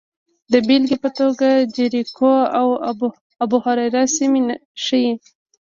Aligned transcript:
د 0.51 0.53
بېلګې 0.67 0.97
په 1.03 1.09
توګه 1.19 1.47
جریکو 1.75 2.33
او 2.59 2.67
ابوهریره 3.43 4.03
سیمې 4.17 4.41
ښيي 4.83 5.11